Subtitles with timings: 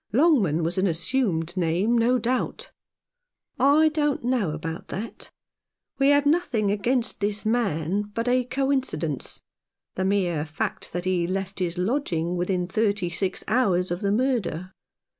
[0.11, 2.71] Longman was an assumed name, no doubt."
[3.59, 5.29] "I don't know about that.
[5.99, 9.43] We have nothing against this man but a coincidence—
[9.95, 14.73] the mere fact that he left his lodging within thirty six hours of the murder.